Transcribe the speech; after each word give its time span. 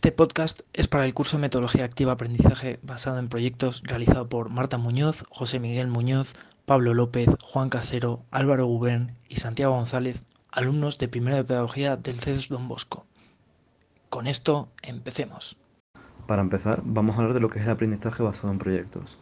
Este 0.00 0.12
podcast 0.12 0.60
es 0.72 0.88
para 0.88 1.04
el 1.04 1.12
curso 1.12 1.36
de 1.36 1.42
Metodología 1.42 1.84
Activa 1.84 2.12
Aprendizaje 2.12 2.80
basado 2.82 3.18
en 3.18 3.28
proyectos 3.28 3.82
realizado 3.84 4.30
por 4.30 4.48
Marta 4.48 4.78
Muñoz, 4.78 5.26
José 5.28 5.60
Miguel 5.60 5.88
Muñoz, 5.88 6.32
Pablo 6.64 6.94
López, 6.94 7.28
Juan 7.42 7.68
Casero, 7.68 8.24
Álvaro 8.30 8.64
Gubern 8.64 9.18
y 9.28 9.36
Santiago 9.36 9.74
González, 9.74 10.24
alumnos 10.50 10.96
de 10.96 11.08
primero 11.08 11.36
de 11.36 11.44
Pedagogía 11.44 11.96
del 11.96 12.18
CES 12.18 12.48
Don 12.48 12.66
Bosco. 12.66 13.04
Con 14.08 14.26
esto, 14.26 14.70
empecemos. 14.80 15.58
Para 16.26 16.40
empezar, 16.40 16.80
vamos 16.82 17.16
a 17.16 17.18
hablar 17.18 17.34
de 17.34 17.40
lo 17.40 17.50
que 17.50 17.58
es 17.58 17.66
el 17.66 17.70
aprendizaje 17.70 18.22
basado 18.22 18.50
en 18.50 18.58
proyectos. 18.58 19.18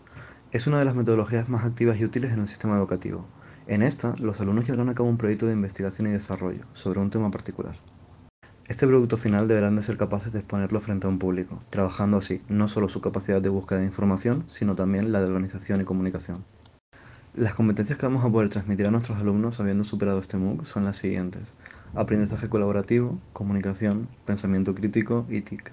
Es 0.53 0.69
una 0.69 0.79
de 0.79 0.85
las 0.85 0.95
metodologías 0.95 1.49
más 1.49 1.65
activas 1.65 1.99
y 1.99 2.05
útiles 2.05 2.31
en 2.31 2.39
el 2.39 2.47
sistema 2.47 2.77
educativo. 2.77 3.27
En 3.67 3.83
esta, 3.83 4.15
los 4.21 4.41
alumnos 4.41 4.67
llevarán 4.67 4.91
a 4.91 4.95
cabo 4.95 5.09
un 5.09 5.19
proyecto 5.19 5.47
de 5.47 5.55
investigación 5.55 6.07
y 6.07 6.13
desarrollo 6.13 6.67
sobre 6.73 7.01
un 7.01 7.11
tema 7.11 7.33
particular. 7.33 7.75
Este 8.69 8.87
producto 8.87 9.17
final 9.17 9.49
deberán 9.49 9.77
de 9.77 9.83
ser 9.83 9.97
capaces 9.97 10.31
de 10.31 10.41
exponerlo 10.41 10.79
frente 10.83 11.07
a 11.07 11.11
un 11.11 11.19
público, 11.19 11.59
trabajando 11.71 12.19
así 12.19 12.43
no 12.51 12.69
solo 12.69 12.91
su 12.91 13.01
capacidad 13.01 13.41
de 13.41 13.49
búsqueda 13.49 13.79
de 13.79 13.87
información, 13.87 14.45
sino 14.47 14.75
también 14.75 15.11
la 15.11 15.21
de 15.21 15.27
organización 15.27 15.81
y 15.81 15.85
comunicación. 15.85 16.45
Las 17.35 17.55
competencias 17.55 17.99
que 17.99 18.05
vamos 18.05 18.27
a 18.27 18.31
poder 18.31 18.51
transmitir 18.51 18.87
a 18.87 18.91
nuestros 18.91 19.17
alumnos 19.17 19.59
habiendo 19.59 19.85
superado 19.85 20.21
este 20.21 20.37
MOOC 20.37 20.67
son 20.67 20.85
las 20.85 20.99
siguientes. 20.99 21.55
Aprendizaje 21.95 22.51
colaborativo, 22.51 23.19
comunicación, 23.33 24.07
pensamiento 24.27 24.75
crítico 24.75 25.25
y 25.31 25.41
TIC. 25.41 25.73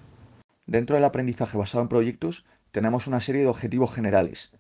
Dentro 0.65 0.95
del 0.95 1.03
aprendizaje 1.03 1.57
basado 1.57 1.81
en 1.81 1.89
proyectos 1.89 2.45
tenemos 2.71 3.07
una 3.07 3.19
serie 3.19 3.41
de 3.41 3.47
objetivos 3.47 3.93
generales. 3.93 4.51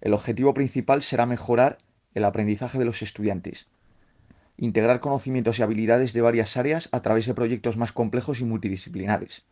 El 0.00 0.14
objetivo 0.14 0.54
principal 0.54 1.02
será 1.02 1.26
mejorar 1.26 1.76
el 2.14 2.24
aprendizaje 2.24 2.78
de 2.78 2.86
los 2.86 3.02
estudiantes, 3.02 3.68
integrar 4.56 5.00
conocimientos 5.00 5.58
y 5.58 5.62
habilidades 5.62 6.12
de 6.12 6.20
varias 6.20 6.56
áreas 6.56 6.88
a 6.92 7.02
través 7.02 7.26
de 7.26 7.34
proyectos 7.34 7.76
más 7.76 7.92
complejos 7.92 8.40
y 8.40 8.44
multidisciplinares. 8.44 9.44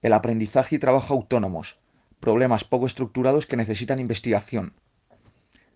El 0.00 0.12
aprendizaje 0.12 0.76
y 0.76 0.78
trabajo 0.78 1.14
autónomos, 1.14 1.78
problemas 2.20 2.64
poco 2.64 2.86
estructurados 2.86 3.46
que 3.46 3.56
necesitan 3.56 4.00
investigación. 4.00 4.72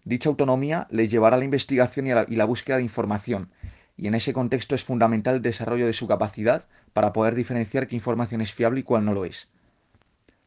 Dicha 0.05 0.29
autonomía 0.29 0.87
les 0.91 1.11
llevará 1.11 1.37
a 1.37 1.39
la 1.39 1.45
investigación 1.45 2.07
y, 2.07 2.11
la, 2.11 2.27
y 2.29 2.37
la 2.37 2.45
búsqueda 2.45 2.77
de 2.77 2.83
información, 2.83 3.51
y 3.97 4.09
en 4.09 4.15
ese 4.15 4.33
contexto 4.33 4.75
es 4.75 4.85
fundamental 4.85 5.37
el 5.37 5.43
desarrollo 5.43 5.87
de 5.87 5.93
su 5.93 6.09
capacidad 6.09 6.67
para 6.93 7.13
poder 7.13 7.35
diferenciar 7.35 7.87
qué 7.87 7.95
información 7.95 8.41
es 8.41 8.53
fiable 8.53 8.81
y 8.81 8.83
cuál 8.83 9.05
no 9.05 9.13
lo 9.13 9.25
es. 9.25 9.49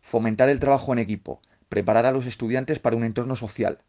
Fomentar 0.02 0.50
el 0.50 0.60
trabajo 0.60 0.94
en 0.94 1.00
equipo, 1.00 1.42
preparar 1.70 2.06
a 2.06 2.12
los 2.12 2.26
estudiantes 2.26 2.80
para 2.80 2.96
un 2.96 3.04
entorno 3.04 3.36
social, 3.36 3.80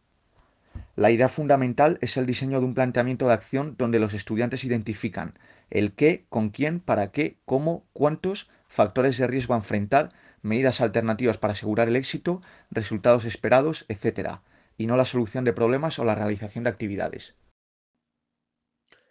la 0.96 1.10
idea 1.10 1.28
fundamental 1.28 1.98
es 2.00 2.16
el 2.16 2.24
diseño 2.24 2.58
de 2.58 2.64
un 2.64 2.74
planteamiento 2.74 3.26
de 3.28 3.34
acción 3.34 3.76
donde 3.76 3.98
los 3.98 4.14
estudiantes 4.14 4.64
identifican 4.64 5.38
el 5.70 5.92
qué, 5.92 6.24
con 6.28 6.48
quién, 6.50 6.80
para 6.80 7.10
qué, 7.12 7.38
cómo, 7.44 7.84
cuántos, 7.92 8.48
factores 8.68 9.18
de 9.18 9.26
riesgo 9.26 9.54
a 9.54 9.58
enfrentar, 9.58 10.12
medidas 10.42 10.80
alternativas 10.80 11.38
para 11.38 11.52
asegurar 11.52 11.88
el 11.88 11.96
éxito, 11.96 12.40
resultados 12.70 13.24
esperados, 13.24 13.84
etc., 13.88 14.38
y 14.78 14.86
no 14.86 14.96
la 14.96 15.04
solución 15.04 15.44
de 15.44 15.52
problemas 15.52 15.98
o 15.98 16.04
la 16.04 16.14
realización 16.14 16.64
de 16.64 16.70
actividades. 16.70 17.34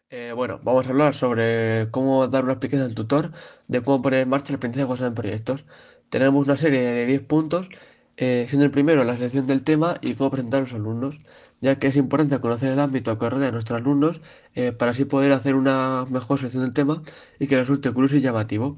Eh, 0.09 0.31
bueno, 0.36 0.59
vamos 0.63 0.86
a 0.86 0.89
hablar 0.89 1.16
sobre 1.16 1.89
cómo 1.91 2.28
dar 2.28 2.44
una 2.44 2.53
explicación 2.53 2.88
al 2.88 2.95
tutor 2.95 3.31
de 3.67 3.81
cómo 3.81 4.02
poner 4.02 4.22
en 4.22 4.30
marcha 4.30 4.53
el 4.53 4.58
aprendizaje 4.58 4.89
basado 4.89 5.09
en 5.09 5.16
proyectos. 5.16 5.66
Tenemos 6.09 6.45
una 6.45 6.58
serie 6.58 6.81
de 6.81 7.06
10 7.08 7.22
puntos, 7.22 7.69
eh, 8.17 8.45
siendo 8.47 8.66
el 8.66 8.72
primero 8.72 9.03
la 9.03 9.16
selección 9.16 9.47
del 9.47 9.63
tema 9.63 9.97
y 10.02 10.13
cómo 10.13 10.30
presentar 10.30 10.59
a 10.59 10.61
los 10.61 10.73
alumnos 10.73 11.19
ya 11.66 11.80
que 11.80 11.88
es 11.88 11.96
importante 11.98 12.40
conocer 12.40 12.72
el 12.72 12.80
ámbito 12.80 13.18
que 13.18 13.28
rodea 13.28 13.50
a 13.50 13.52
nuestros 13.52 13.82
alumnos 13.82 14.22
eh, 14.54 14.72
para 14.72 14.92
así 14.92 15.04
poder 15.06 15.32
hacer 15.32 15.56
una 15.56 16.06
mejor 16.12 16.38
selección 16.38 16.64
del 16.64 16.76
tema 16.76 17.02
y 17.40 17.48
que 17.48 17.58
resulte 17.58 17.92
curioso 17.92 18.18
y 18.18 18.22
llamativo. 18.22 18.78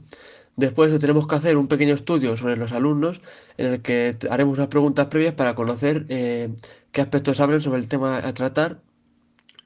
Después 0.56 0.98
tenemos 1.02 1.28
que 1.28 1.36
hacer 1.36 1.58
un 1.58 1.68
pequeño 1.68 1.94
estudio 1.94 2.38
sobre 2.38 2.56
los 2.56 2.72
alumnos 2.72 3.20
en 3.58 3.66
el 3.74 3.82
que 3.82 4.16
haremos 4.30 4.58
unas 4.58 4.70
preguntas 4.70 5.08
previas 5.08 5.34
para 5.34 5.54
conocer 5.54 6.06
eh, 6.08 6.56
qué 6.94 7.02
aspectos 7.02 7.36
saben 7.38 7.60
sobre 7.60 7.80
el 7.80 7.90
tema 7.90 8.20
a 8.20 8.34
tratar 8.34 8.80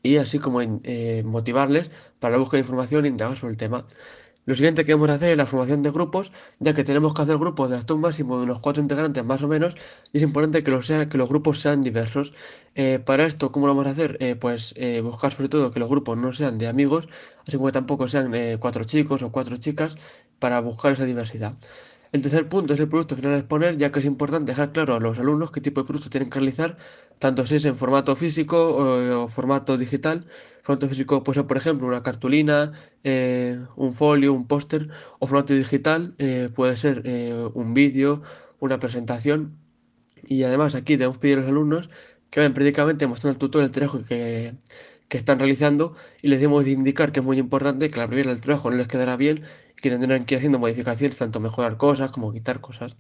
y 0.02 0.18
así 0.18 0.40
como 0.40 0.62
eh, 0.62 1.22
motivarles 1.24 1.92
para 2.20 2.32
la 2.34 2.40
búsqueda 2.40 2.58
de 2.58 2.66
información 2.66 3.06
e 3.06 3.10
indagar 3.10 3.38
sobre 3.38 3.52
el 3.52 3.58
tema. 3.58 3.86
Lo 4.46 4.56
siguiente 4.56 4.86
que 4.86 4.94
vamos 4.94 5.10
a 5.10 5.14
hacer 5.14 5.32
es 5.32 5.38
la 5.38 5.46
formación 5.46 5.84
de 5.84 5.92
grupos, 5.92 6.32
ya 6.60 6.74
que 6.74 6.84
tenemos 6.84 7.14
que 7.14 7.22
hacer 7.22 7.38
grupos 7.38 7.70
de 7.70 7.78
hasta 7.78 7.94
un 7.94 8.02
máximo 8.02 8.38
de 8.38 8.44
unos 8.44 8.60
cuatro 8.60 8.82
integrantes 8.82 9.24
más 9.24 9.44
o 9.44 9.48
menos, 9.48 9.76
y 10.12 10.18
es 10.18 10.24
importante 10.24 10.64
que, 10.64 10.72
los 10.72 10.88
que 10.88 11.18
los 11.18 11.30
grupos 11.30 11.60
sean 11.60 11.82
diversos. 11.84 12.34
Eh, 12.76 13.00
para 13.06 13.26
esto, 13.26 13.52
¿cómo 13.52 13.68
lo 13.68 13.74
vamos 13.76 13.88
a 13.88 13.92
hacer? 13.92 14.18
Eh, 14.20 14.36
pues 14.36 14.74
eh, 14.78 15.02
buscar 15.02 15.32
sobre 15.32 15.50
todo 15.50 15.70
que 15.70 15.80
los 15.80 15.90
grupos 15.90 16.18
no 16.18 16.34
sean 16.34 16.58
de 16.58 16.68
amigos, 16.68 17.08
así 17.48 17.58
como 17.58 17.68
que 17.68 17.74
tampoco 17.74 18.08
sean 18.08 18.32
cuatro 18.60 18.84
chicos 18.86 19.22
o 19.24 19.32
cuatro 19.32 19.58
chicas, 19.58 19.96
para 20.40 20.60
buscar 20.60 20.94
esa 20.94 21.06
diversidad. 21.06 21.54
El 22.12 22.22
tercer 22.22 22.50
punto 22.50 22.74
es 22.74 22.80
el 22.80 22.90
producto 22.90 23.16
final 23.16 23.34
a 23.34 23.38
exponer, 23.38 23.78
ya 23.78 23.92
que 23.92 24.00
es 24.00 24.06
importante 24.06 24.52
dejar 24.52 24.74
claro 24.74 24.96
a 24.96 25.00
los 25.00 25.18
alumnos 25.20 25.52
qué 25.52 25.62
tipo 25.62 25.82
de 25.82 25.88
producto 25.88 26.10
tienen 26.10 26.30
que 26.30 26.40
realizar, 26.40 26.78
tanto 27.20 27.48
si 27.48 27.56
es 27.56 27.66
en 27.66 27.76
formato 27.76 28.16
físico 28.18 28.58
o, 29.24 29.28
formato 29.30 29.78
digital. 29.78 30.26
Formato 30.62 30.88
físico 30.88 31.24
puede 31.24 31.40
ser, 31.40 31.48
por 31.48 31.58
ejemplo, 31.58 31.88
una 31.88 32.04
cartulina, 32.04 32.72
eh, 33.04 33.60
un 33.76 33.94
folio, 33.94 34.32
un 34.32 34.48
póster, 34.48 34.90
o 35.20 35.26
formato 35.28 35.54
digital 35.56 36.14
eh, 36.20 36.50
puede 36.54 36.76
ser 36.78 37.02
eh, 37.06 37.50
un 37.54 37.74
vídeo, 37.74 38.22
una 38.60 38.78
presentación. 38.78 39.58
Y 40.24 40.44
además 40.44 40.76
aquí 40.76 40.98
debemos 40.98 41.18
pedir 41.18 41.40
a 41.40 41.42
los 41.42 41.50
alumnos 41.50 41.90
que 42.30 42.40
vayan 42.42 42.54
prácticamente 42.54 43.08
mostrando 43.08 43.36
al 43.36 43.40
tutor 43.40 43.64
el 43.64 43.72
trabajo 43.72 44.04
que, 44.08 44.54
que 45.12 45.18
están 45.18 45.40
realizando 45.40 45.96
y 46.22 46.30
les 46.30 46.40
debemos 46.40 46.66
indicar 46.68 47.12
que 47.12 47.20
es 47.20 47.26
muy 47.26 47.38
importante 47.38 47.90
que 47.90 48.00
la 48.00 48.08
primera 48.08 48.32
del 48.32 48.40
trabajo 48.40 48.72
no 48.72 48.78
les 48.78 48.88
quedará 48.88 49.18
bien 49.18 49.44
que 49.76 49.90
tendrán 49.90 50.26
que 50.26 50.36
ir 50.36 50.38
haciendo 50.40 50.60
modificaciones, 50.60 51.18
tanto 51.18 51.40
mejorar 51.40 51.78
cosas 51.78 52.12
como 52.12 52.32
quitar 52.32 52.62
cosas. 52.62 52.96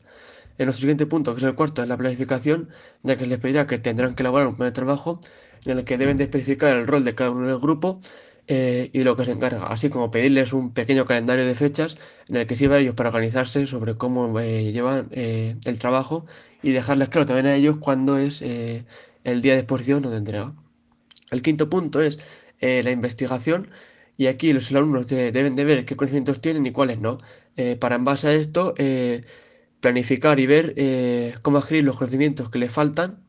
En 0.58 0.66
nuestro 0.66 0.82
siguiente 0.82 1.06
punto, 1.06 1.34
que 1.34 1.40
es 1.40 1.44
el 1.44 1.56
cuarto, 1.56 1.82
es 1.82 1.88
la 1.88 1.98
planificación, 1.98 2.70
ya 3.04 3.16
que 3.16 3.26
les 3.26 3.40
pedirá 3.40 3.68
que 3.68 3.80
tendrán 3.80 4.16
que 4.16 4.24
elaborar 4.24 4.48
un 4.48 4.56
plan 4.56 4.68
de 4.68 4.74
trabajo 4.74 5.20
en 5.66 5.78
el 5.78 5.84
que 5.84 5.98
deben 5.98 6.18
de 6.18 6.24
especificar 6.24 6.76
el 6.76 6.88
rol 6.88 7.04
de 7.04 7.16
cada 7.16 7.32
uno 7.32 7.48
del 7.48 7.60
grupo 7.60 8.00
eh, 8.48 8.90
y 8.92 9.04
lo 9.04 9.16
que 9.16 9.24
se 9.24 9.32
encarga, 9.32 9.68
así 9.68 9.90
como 9.90 10.12
pedirles 10.12 10.52
un 10.52 10.74
pequeño 10.74 11.06
calendario 11.06 11.46
de 11.46 11.56
fechas 11.56 11.96
en 12.28 12.38
el 12.38 12.48
que 12.48 12.56
sirva 12.56 12.76
a 12.76 12.80
ellos 12.80 12.96
para 12.96 13.10
organizarse 13.10 13.66
sobre 13.66 13.96
cómo 13.96 14.40
eh, 14.40 14.72
llevan 14.72 15.08
eh, 15.12 15.56
el 15.66 15.80
trabajo 15.80 16.26
y 16.62 16.72
dejarles 16.72 17.10
claro 17.10 17.26
también 17.28 17.46
a 17.46 17.56
ellos 17.56 17.78
cuándo 17.80 18.18
es 18.18 18.42
el 18.42 19.42
día 19.42 19.54
de 19.54 19.60
exposición 19.60 20.06
o 20.06 20.10
de 20.10 20.18
entrega. 20.18 20.54
El 21.32 21.42
quinto 21.42 21.70
punto 21.70 22.02
es 22.02 22.20
la 22.62 22.92
investigación 22.92 23.70
y 24.22 24.28
aquí 24.28 24.54
los 24.54 24.72
alumnos 24.72 25.08
deben 25.08 25.56
de 25.56 25.66
ver 25.66 25.84
qué 25.84 25.96
conocimientos 25.96 26.42
tienen 26.42 26.64
y 26.68 26.72
cuáles 26.72 27.00
no. 27.02 27.18
Eh, 27.58 27.76
para 27.76 27.96
en 27.96 28.06
base 28.06 28.28
a 28.28 28.34
esto 28.34 28.76
eh, 28.78 29.24
planificar 29.80 30.40
y 30.40 30.46
ver 30.46 30.76
cómo 31.42 31.58
adquirir 31.58 31.86
los 31.86 31.98
conocimientos 31.98 32.52
que 32.52 32.60
le 32.60 32.70
faltan 32.70 33.24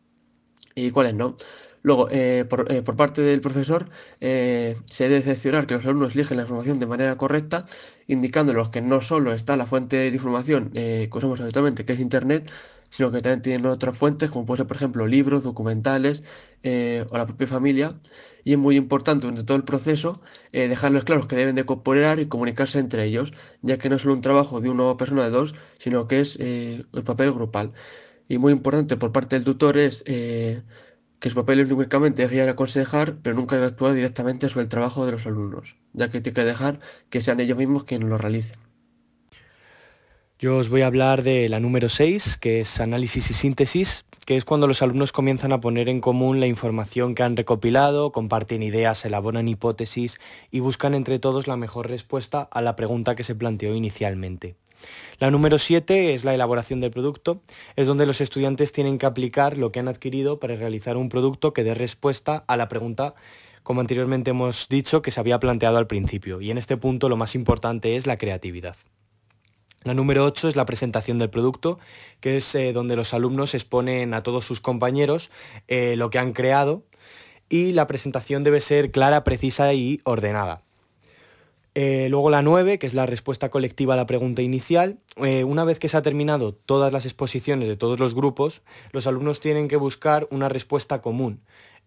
y 0.75 0.91
cuáles 0.91 1.15
no. 1.15 1.35
Luego, 1.81 2.09
por, 2.51 2.85
por, 2.85 2.95
parte 2.97 3.23
del 3.23 3.41
profesor, 3.41 3.89
se 4.21 4.77
debe 4.99 5.17
excepcionar 5.17 5.67
que 5.67 5.77
los 5.77 5.87
alumnos 5.87 6.15
eligen 6.15 6.37
la 6.37 6.43
información 6.43 6.79
de 6.79 6.85
manera 6.85 7.17
correcta, 7.17 7.65
indicándolos 8.07 8.69
que 8.69 8.83
no 8.83 9.01
solo 9.01 9.33
está 9.33 9.57
la 9.57 9.65
fuente 9.65 9.97
de 9.97 10.09
información 10.09 10.73
que 10.73 11.09
usamos 11.11 11.41
habitualmente, 11.41 11.87
que 11.87 11.95
es 11.95 12.01
Internet, 12.01 12.51
sino 12.93 13.11
que 13.11 13.23
también 13.23 13.41
tienen 13.41 13.67
otras 13.67 13.97
fuentes, 13.97 14.31
como 14.31 14.45
puede 14.45 14.59
ser, 14.59 14.67
por 14.67 14.77
ejemplo, 14.77 15.07
libros, 15.07 15.45
documentales 15.45 16.23
eh, 16.63 17.07
o 17.11 17.17
la 17.17 17.27
propia 17.27 17.47
familia. 17.47 17.99
Y 18.45 18.53
es 18.53 18.59
muy 18.59 18.77
importante 18.77 19.23
durante 19.23 19.45
todo 19.45 19.57
el 19.57 19.65
proceso 19.65 20.21
eh, 20.53 20.69
dejarles 20.69 21.05
claros 21.05 21.27
que 21.27 21.35
deben 21.35 21.55
de 21.55 21.65
cooperar 21.65 22.21
y 22.21 22.27
comunicarse 22.27 22.79
entre 22.79 23.05
ellos, 23.05 23.33
ya 23.63 23.79
que 23.79 23.89
no 23.89 23.97
es 23.97 24.03
solo 24.03 24.13
un 24.13 24.21
trabajo 24.21 24.61
de 24.61 24.69
una 24.69 24.95
persona 24.99 25.25
de 25.25 25.31
dos, 25.31 25.55
sino 25.79 26.07
que 26.07 26.21
es 26.21 26.37
eh, 26.39 26.85
el 26.93 27.03
papel 27.03 27.33
grupal. 27.33 27.73
Y 28.29 28.37
muy 28.37 28.53
importante 28.53 28.99
por 28.99 29.11
parte 29.11 29.37
del 29.37 29.45
tutor 29.45 29.79
es 29.79 30.05
que 30.05 31.31
su 31.31 31.35
papel 31.35 31.61
es 31.61 31.71
únicamente 31.71 32.27
guiar 32.27 32.49
y 32.49 32.51
aconsejar, 32.51 33.17
pero 33.23 33.37
nunca 33.37 33.57
debe 33.57 33.69
actuar 33.69 33.95
directamente 33.95 34.49
sobre 34.49 34.65
el 34.65 34.69
trabajo 34.69 35.07
de 35.07 35.13
los 35.13 35.27
alumnos, 35.27 35.77
ya 35.95 36.11
que 36.11 36.21
tiene 36.21 36.35
que 36.35 36.45
dejar 36.45 36.81
que 37.09 37.23
sean 37.23 37.41
ellos 37.41 37.57
mismos 37.57 37.85
quienes 37.85 38.09
lo 38.09 38.19
realicen. 38.19 38.72
Yo 40.43 40.57
os 40.57 40.71
voy 40.71 40.83
a 40.83 40.89
hablar 40.89 41.23
de 41.23 41.49
la 41.49 41.61
número 41.61 41.89
6, 41.89 42.37
que 42.37 42.59
es 42.59 42.81
análisis 42.81 43.31
y 43.31 43.33
síntesis, 43.33 44.05
que 44.27 44.37
es 44.37 44.45
cuando 44.45 44.67
los 44.67 44.83
alumnos 44.83 45.13
comienzan 45.13 45.53
a 45.53 45.61
poner 45.61 45.89
en 45.89 46.01
común 46.01 46.41
la 46.41 46.49
información 46.49 47.15
que 47.15 47.23
han 47.23 47.37
recopilado, 47.37 48.11
comparten 48.11 48.61
ideas, 48.65 49.05
elaboran 49.05 49.47
hipótesis 49.47 50.19
y 50.51 50.59
buscan 50.59 50.95
entre 50.95 51.21
todos 51.21 51.47
la 51.47 51.57
mejor 51.57 51.89
respuesta 51.89 52.49
a 52.51 52.61
la 52.61 52.75
pregunta 52.75 53.15
que 53.15 53.23
se 53.23 53.37
planteó 53.37 53.73
inicialmente. 53.77 54.57
La 55.21 55.31
número 55.31 55.61
7 55.61 56.13
es 56.13 56.25
la 56.25 56.35
elaboración 56.35 56.81
del 56.81 56.91
producto, 56.91 57.41
es 57.77 57.87
donde 57.87 58.05
los 58.05 58.21
estudiantes 58.21 58.73
tienen 58.73 58.99
que 58.99 59.07
aplicar 59.07 59.59
lo 59.59 59.71
que 59.71 59.79
han 59.79 59.87
adquirido 59.87 60.41
para 60.41 60.57
realizar 60.57 60.97
un 60.97 61.09
producto 61.09 61.53
que 61.53 61.63
dé 61.63 61.75
respuesta 61.75 62.43
a 62.49 62.57
la 62.57 62.69
pregunta 62.69 63.15
como 63.63 63.81
anteriormente 63.81 64.31
hemos 64.31 64.69
dicho, 64.69 65.03
que 65.03 65.13
se 65.13 65.21
había 65.21 65.39
planteado 65.39 65.79
al 65.79 65.87
principio. 65.87 66.41
Y 66.41 66.51
en 66.51 66.59
este 66.59 66.77
punto 66.77 67.09
lo 67.09 67.17
más 67.17 67.37
importante 67.37 67.95
es 67.95 68.09
la 68.09 68.19
creatividad. 68.19 68.75
La 69.85 69.95
número 69.95 70.25
8 70.25 70.49
es 70.49 70.57
la 70.57 70.65
presentación 70.65 71.19
del 71.19 71.31
producto, 71.31 71.79
que 72.21 72.37
es 72.37 72.55
eh, 72.55 72.73
donde 72.73 72.95
los 72.95 73.15
alumnos 73.15 73.55
exponen 73.55 74.15
a 74.15 74.23
todos 74.23 74.45
sus 74.45 74.61
compañeros 74.61 75.31
eh, 75.67 75.97
lo 75.97 76.09
que 76.11 76.21
han 76.21 76.33
creado 76.33 76.85
y 77.49 77.73
la 77.73 77.89
presentación 77.89 78.45
debe 78.45 78.61
ser 78.61 78.93
clara, 78.93 79.25
precisa 79.25 79.75
y 79.75 80.01
ordenada. 80.05 80.63
Eh, 81.75 82.07
luego 82.11 82.31
la 82.31 82.43
9, 82.43 82.79
que 82.79 82.87
es 82.87 82.95
la 82.95 83.07
respuesta 83.07 83.51
colectiva 83.51 83.95
a 83.95 83.97
la 83.97 84.07
pregunta 84.07 84.43
inicial. 84.43 84.99
Una 85.17 85.65
vez 85.65 85.79
que 85.79 85.89
se 85.89 85.97
ha 85.97 86.03
terminado 86.03 86.55
todas 86.55 86.93
las 86.93 87.05
exposiciones 87.05 87.69
de 87.69 87.77
todos 87.77 87.99
los 87.99 88.15
grupos, 88.15 88.63
los 88.93 89.07
alumnos 89.07 89.41
tienen 89.41 89.69
que 89.69 89.77
buscar 89.77 90.29
una 90.31 90.49
respuesta 90.49 91.03
común 91.03 91.41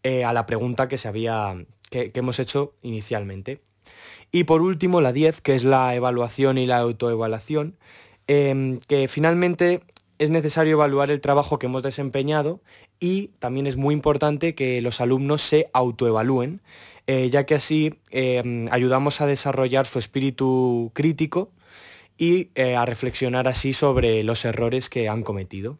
a 0.03 0.33
la 0.33 0.45
pregunta 0.45 0.87
que, 0.87 0.97
se 0.97 1.07
había, 1.07 1.55
que 1.89 2.11
hemos 2.13 2.39
hecho 2.39 2.73
inicialmente. 2.81 3.61
Y 4.31 4.43
por 4.45 4.61
último, 4.61 5.01
la 5.01 5.13
10, 5.13 5.41
que 5.41 5.55
es 5.55 5.63
la 5.63 5.95
evaluación 5.95 6.57
y 6.57 6.65
la 6.65 6.77
autoevaluación, 6.79 7.77
em, 8.27 8.79
que 8.87 9.07
finalmente 9.07 9.81
es 10.19 10.29
necesario 10.29 10.73
evaluar 10.73 11.11
el 11.11 11.21
trabajo 11.21 11.59
que 11.59 11.67
hemos 11.67 11.83
desempeñado 11.83 12.61
y 12.99 13.27
también 13.39 13.67
es 13.67 13.77
muy 13.77 13.93
importante 13.93 14.55
que 14.55 14.81
los 14.81 15.01
alumnos 15.01 15.41
se 15.41 15.69
autoevalúen, 15.73 16.61
eh, 17.07 17.29
ya 17.29 17.45
que 17.45 17.55
así 17.55 17.99
em, 18.11 18.67
ayudamos 18.71 19.21
a 19.21 19.27
desarrollar 19.27 19.85
su 19.85 19.99
espíritu 19.99 20.91
crítico 20.93 21.51
y 22.17 22.49
eh, 22.55 22.75
a 22.75 22.85
reflexionar 22.85 23.47
así 23.47 23.73
sobre 23.73 24.23
los 24.23 24.45
errores 24.45 24.89
que 24.89 25.09
han 25.09 25.23
cometido. 25.23 25.77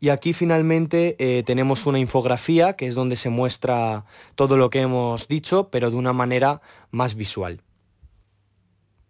Y 0.00 0.10
aquí 0.10 0.32
finalmente 0.32 1.16
eh, 1.18 1.42
tenemos 1.44 1.86
una 1.86 1.98
infografía 1.98 2.74
que 2.74 2.86
es 2.86 2.94
donde 2.94 3.16
se 3.16 3.30
muestra 3.30 4.04
todo 4.34 4.56
lo 4.56 4.70
que 4.70 4.82
hemos 4.82 5.28
dicho, 5.28 5.68
pero 5.70 5.90
de 5.90 5.96
una 5.96 6.12
manera 6.12 6.60
más 6.90 7.14
visual. 7.14 7.62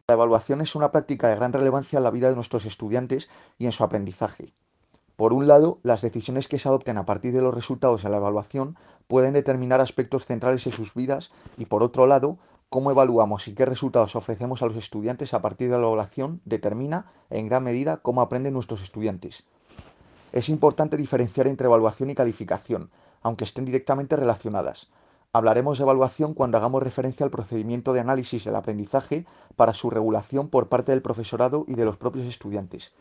La 0.09 0.15
evaluación 0.15 0.61
es 0.61 0.77
una 0.77 0.93
práctica 0.93 1.29
de 1.29 1.35
gran 1.35 1.53
relevancia 1.53 1.97
en 1.97 2.05
la 2.05 2.13
vida 2.13 2.29
de 2.29 2.37
nuestros 2.37 2.65
estudiantes 2.65 3.29
y 3.59 3.67
en 3.67 3.73
su 3.73 3.83
aprendizaje. 3.83 4.53
Por 5.17 5.33
un 5.33 5.49
lado, 5.49 5.81
las 5.83 6.03
decisiones 6.03 6.47
que 6.47 6.59
se 6.59 6.69
adopten 6.69 6.99
a 6.99 7.07
partir 7.07 7.33
de 7.33 7.43
los 7.43 7.55
resultados 7.55 8.03
de 8.03 8.11
la 8.11 8.19
evaluación 8.19 8.77
pueden 9.09 9.33
determinar 9.33 9.81
aspectos 9.81 10.27
centrales 10.27 10.63
de 10.65 10.71
sus 10.71 10.95
vidas 10.95 11.33
y 11.57 11.65
por 11.65 11.83
otro 11.83 12.07
lado, 12.07 12.39
cómo 12.69 12.91
evaluamos 12.91 13.49
y 13.49 13.55
qué 13.55 13.65
resultados 13.65 14.15
ofrecemos 14.15 14.63
a 14.63 14.67
los 14.67 14.77
estudiantes 14.77 15.35
a 15.35 15.41
partir 15.43 15.69
de 15.69 15.75
la 15.75 15.87
evaluación 15.87 16.41
determina 16.45 17.07
en 17.31 17.49
gran 17.49 17.65
medida 17.65 17.97
cómo 17.97 18.21
aprenden 18.21 18.53
nuestros 18.53 18.83
estudiantes. 18.83 19.45
Es 20.33 20.49
importante 20.49 20.97
diferenciar 20.97 21.47
entre 21.47 21.67
evaluación 21.67 22.11
y 22.11 22.15
calificación, 22.15 22.91
aunque 23.23 23.45
estén 23.45 23.65
directamente 23.65 24.17
relacionadas. 24.17 24.89
Hablaremos 25.33 25.79
de 25.79 25.85
evaluación 25.85 26.35
cuando 26.35 26.57
hagamos 26.57 26.83
referencia 26.83 27.25
al 27.25 27.31
procedimiento 27.31 27.93
de 27.93 28.01
análisis 28.01 28.45
del 28.45 28.57
aprendizaje 28.57 29.27
para 29.55 29.73
su 29.73 29.91
regulación 29.91 30.49
por 30.49 30.69
parte 30.69 30.93
del 30.93 31.03
profesorado 31.03 31.65
y 31.69 31.75
de 31.75 31.85
los 31.85 31.97
propios 31.97 32.27
estudiantes. 32.27 32.93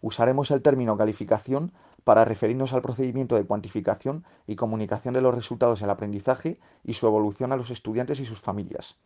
Usaremos 0.00 0.50
el 0.50 0.60
término 0.60 0.96
calificación 0.96 1.72
para 2.04 2.24
referirnos 2.24 2.72
al 2.72 2.82
procedimiento 2.82 3.36
de 3.36 3.46
cuantificación 3.46 4.24
y 4.46 4.56
comunicación 4.56 5.14
de 5.14 5.22
los 5.22 5.34
resultados 5.34 5.80
del 5.80 5.90
aprendizaje 5.90 6.58
y 6.82 6.94
su 6.94 7.06
evolución 7.06 7.52
a 7.52 7.56
los 7.56 7.70
estudiantes 7.70 8.20
y 8.20 8.26
sus 8.26 8.40
familias. 8.40 8.96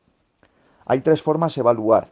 Hay 0.86 1.02
tres 1.02 1.22
formas 1.22 1.54
de 1.54 1.60
evaluar. 1.60 2.08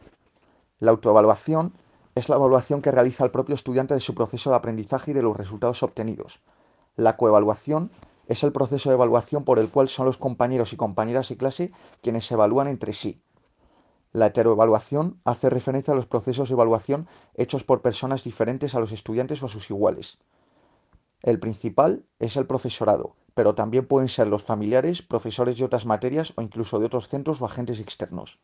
La 0.79 0.91
autoevaluación 0.91 1.73
es 2.17 2.29
la 2.29 2.35
evaluación 2.35 2.81
que 2.81 2.91
realiza 2.91 3.23
el 3.23 3.31
propio 3.31 3.53
estudiante 3.53 3.93
de 3.93 3.99
su 3.99 4.15
proceso 4.15 4.49
de 4.49 4.55
aprendizaje 4.55 5.11
y 5.11 5.13
de 5.13 5.21
los 5.21 5.37
resultados 5.37 5.83
obtenidos. 5.83 6.39
La 6.95 7.15
coevaluación 7.15 7.91
es 8.27 8.43
el 8.43 8.51
proceso 8.51 8.89
de 8.89 8.95
evaluación 8.95 9.43
por 9.43 9.59
el 9.59 9.69
cual 9.69 9.87
son 9.87 10.07
los 10.07 10.17
compañeros 10.17 10.73
y 10.73 10.77
compañeras 10.77 11.29
de 11.29 11.37
clase 11.37 11.71
quienes 12.01 12.25
se 12.25 12.33
evalúan 12.33 12.67
entre 12.67 12.93
sí. 12.93 13.21
La 14.13 14.27
heteroevaluación 14.27 15.19
hace 15.25 15.51
referencia 15.51 15.93
a 15.93 15.95
los 15.95 16.07
procesos 16.07 16.49
de 16.49 16.53
evaluación 16.53 17.07
hechos 17.35 17.63
por 17.63 17.81
personas 17.81 18.23
diferentes 18.23 18.73
a 18.73 18.79
los 18.79 18.91
estudiantes 18.91 19.43
o 19.43 19.45
a 19.45 19.49
sus 19.49 19.69
iguales. 19.69 20.17
El 21.21 21.39
principal 21.39 22.03
es 22.17 22.35
el 22.35 22.47
profesorado, 22.47 23.15
pero 23.35 23.53
también 23.53 23.85
pueden 23.85 24.09
ser 24.09 24.27
los 24.27 24.43
familiares, 24.43 25.03
profesores 25.03 25.57
de 25.57 25.65
otras 25.65 25.85
materias 25.85 26.33
o 26.35 26.41
incluso 26.41 26.79
de 26.79 26.87
otros 26.87 27.09
centros 27.09 27.41
o 27.41 27.45
agentes 27.45 27.79
externos. 27.79 28.39